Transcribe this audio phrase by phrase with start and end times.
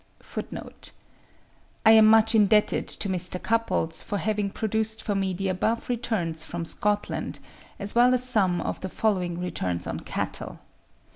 [0.19, 0.71] (59.
[1.85, 3.39] I am much indebted to Mr.
[3.39, 7.39] Cupples for having procured for me the above returns from Scotland,
[7.77, 10.57] as well as some of the following returns on cattle.